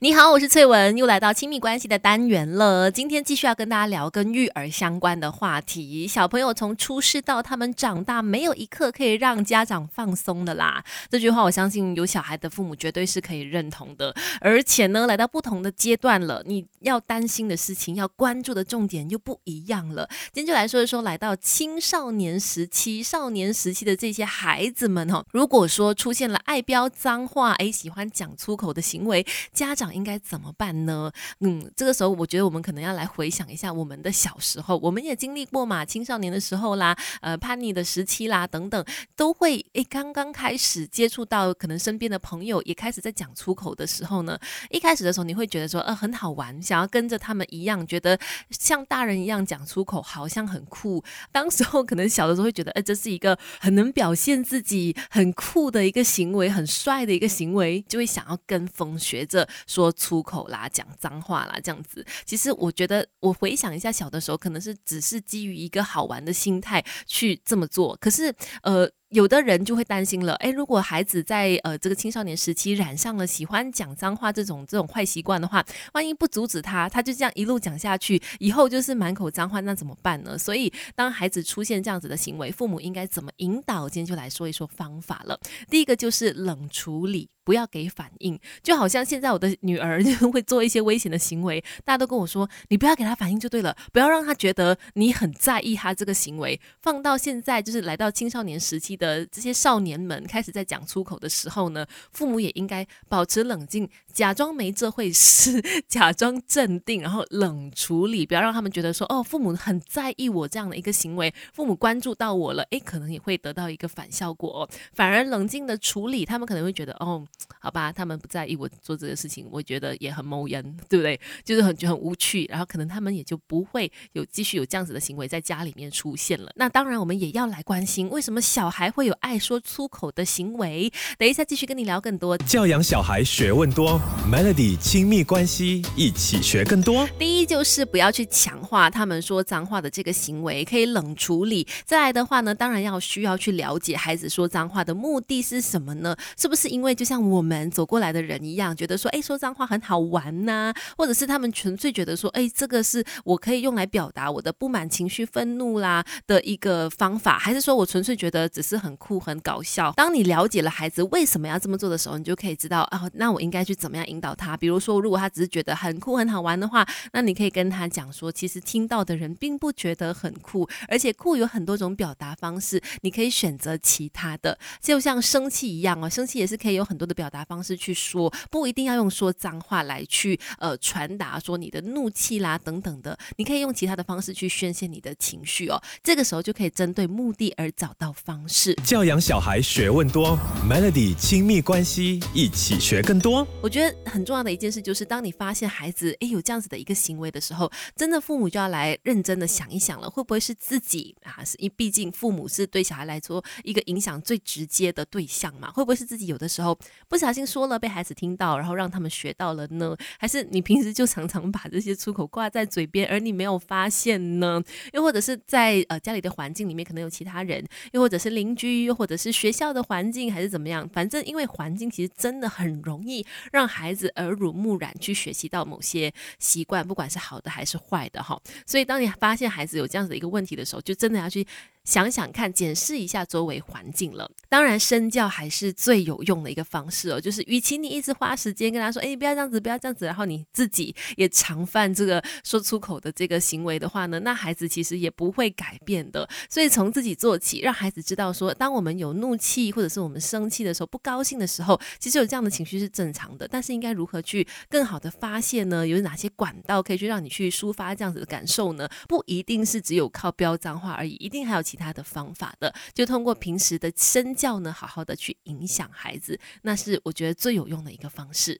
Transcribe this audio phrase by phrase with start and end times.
[0.00, 2.90] 你好，我是翠文，又来到亲密关系的单元了。
[2.90, 6.08] 今天继续要跟大家聊跟育儿相关的话题。
[6.08, 10.82] 小朋友从出世到他们长大，没有一刻可以让家长放松的啦。
[11.10, 14.14] 这句话，我相信有小孩的父母绝对是可以认同的。
[14.40, 20.08] 而且呢，来到不同的阶段了，你要担心的事情，要关注的重点又不一样了。
[20.32, 29.26] 今天就来说一说，来到青少年时期、少年时期的这些孩子们哈，如果说出现了爱飙脏话，哎，喜欢讲粗口的行为。
[29.52, 31.10] 家长想应该怎么办呢？
[31.40, 38.84] 嗯，这个时候我觉得我们可能要来回想一下我们的小时候，我们也经历过嘛，青少年的时候啦，呃，叛逆的时期啦，等等，
[39.16, 44.38] 都会诶，刚刚开始接触到可能身边的朋友也开始在讲出口的时候呢，
[44.70, 48.16] 一开始的时候你会觉得说，呃，很好玩，想要跟着他们一样，觉得
[48.50, 51.02] 像大人一样讲出口，好像很酷。
[51.32, 59.48] 当时候可能小的时候会觉得，哎，这是一个很能表现自己、很酷的一个行为，很帅的一个行为，就会想要跟风学着。
[59.72, 68.90] 说粗口啦，讲脏话啦，这样子，其实我觉得，我回想一下小的时候，可能是只是基于一个好玩的心态去这么做，可是，呃。
[69.12, 80.38] 有的人就会担心了，哎，如果孩子在呃这个青少年时期染上了喜欢讲脏话这种这种坏习惯的话，万一不阻止他，他就这样一路讲下去，以后就是满口脏话，那怎么办呢？
[80.38, 83.86] 所以，当孩子出现这样子的行为，父母应该怎么引导？
[83.86, 85.38] 今天就来说一说方法了。
[85.68, 96.58] 第一个就是冷处理，不要给反应，就好像现在我的女儿就会做一些危险的行为，大家都跟我说，你不要给他反应就对了，不要让他觉得你很在意他这个行为。
[96.80, 98.98] 放到现在，就是来到青少年时期。
[99.02, 114.68] 的这些少年们开始在讲出口的时候呢，父母也应该保持冷静，假装没这回事，假装镇定，然后冷处理，不要让他们觉得说哦，父母很在意我这样的一个行为，父母关注到我了，诶，可能也会得到一个反效果。
[114.92, 117.26] 反而冷静的处理，他们可能会觉得哦，
[117.58, 121.18] 好吧，他们不在意我做这个事情，我觉得也很谋人，对不对？
[121.42, 126.52] 就是很很无趣，然后可能他们也就不会有继续有这样子的行为在家里面出现了。
[126.54, 128.91] 那当然，我们也要来关心为什么小孩。
[128.92, 130.92] 会有爱说粗口的行为。
[131.18, 132.36] 等一下继续跟你聊更多。
[132.38, 133.98] 教养小孩学问多
[134.30, 137.08] ，Melody 亲密关系一起学更多。
[137.18, 141.66] 第一就是不要去强化他们说脏话的这个行为，可以冷处理。
[141.84, 146.14] 再来的话呢，当然要需要去了解孩子说脏话的目的是什么呢？
[146.36, 150.74] 是不是因为就像我们走过来的人一样，觉得说，哎，说脏话很好玩呐？
[150.98, 157.38] 或者是他们纯粹觉得说，哎，这个是我可以用来表达我的不满情绪、愤怒啦的一个方法？
[157.38, 158.71] 还是说我纯粹觉得只是。
[158.76, 159.92] 是很酷，很搞笑。
[159.92, 164.56] 当你了解了孩子为什么要这么做的时候，你就可以知道啊，那我应该去怎么样引导他。
[164.56, 174.58] 比如说，如果他只是觉得很酷、很好玩的话，那你可以跟他讲说，其实听到的人并不觉得很酷，而且酷有很多种表达方式，你可以选择其他的。
[174.80, 185.82] 就像生气一样哦，生气也是可以有很多的表达方式去说，不一定要用说脏话来去呃传达说你的怒气啦等等的，你可以用其他的方式去宣泄你的情绪哦。
[186.02, 188.61] 这个时候就可以针对目的而找到方式。
[188.84, 193.46] 教养小孩学问多，Melody 亲密关系一起学更多。
[193.62, 201.42] 我觉得很重要的一件事就是，当你发现孩子诶有这样子的一个行为的时候，真的父母就要来认真的想一想了，会不会是自己啊？
[201.42, 205.70] 是因毕竟父母是对小孩来说一个影响最直接的对象嘛？
[205.70, 206.78] 会不会是自己有的时候
[207.08, 209.96] 不小心说了被孩子听到，然后让他们学到了呢？
[210.18, 214.62] 还是你平时就常常把这些出口挂在嘴边，而你没有发现呢？
[214.92, 218.82] 又或者是在呃家里的环境里面可能有其他人，又或者是邻居。
[218.92, 228.40] 或者是学校的环境还是怎么样，反正因为环境其实真的很容易让孩子耳濡目染去学习到某些习惯，不管是好的还是坏的哈。
[228.66, 231.46] 所以当你发现孩子有这样子的一个问题的时候，就真的要去。
[231.84, 234.30] 想想看，检视一下周围环境了。
[234.48, 237.20] 当然，身教还是最有用的一个方式哦。
[237.20, 246.28] 就是，与其你一直花时间跟他说：“哎，你不要这样子，不要这样子。”然后你自己也常犯这个说出口的这个行为的话呢，那孩子其实也不会改变的。
[246.48, 253.48] 所以，从自己做起，让孩子知道说，当我们有怒气或者是我们生气的时候、不高兴的时候，其实有这样的情绪是正常的。
[253.48, 255.86] 但是，应该如何去更好的发泄呢？
[255.86, 258.88] 有哪些管道可以去让你去抒发这样子的感受呢？
[259.08, 268.50] 不一定是只有靠飙脏话而已，一定还有其他的方法的，就通过平时的身教呢，好好的去影响孩子，那是我觉得最有用的一个方式。